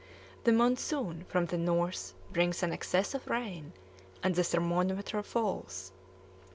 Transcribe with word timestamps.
The 0.45 0.51
monsoon 0.51 1.25
from 1.29 1.45
the 1.45 1.59
north 1.59 2.15
brings 2.33 2.63
an 2.63 2.71
excess 2.73 3.13
of 3.13 3.27
rain, 3.27 3.71
and 4.23 4.33
the 4.33 4.43
thermometer 4.43 5.21
falls. 5.21 5.91